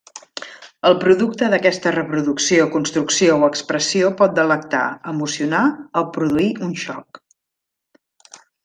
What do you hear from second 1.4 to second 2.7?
d'aquesta reproducció,